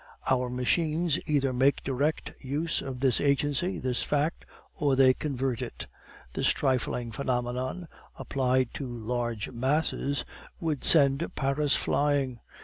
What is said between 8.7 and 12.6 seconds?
to large masses, would send Paris flying.